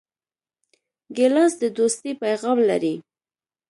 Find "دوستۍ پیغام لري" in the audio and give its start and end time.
1.77-2.95